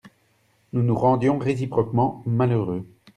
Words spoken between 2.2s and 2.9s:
malheureux.